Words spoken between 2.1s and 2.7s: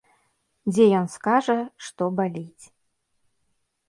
баліць.